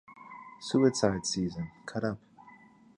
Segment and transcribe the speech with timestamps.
[0.59, 2.17] Suicide Season: Cut Up!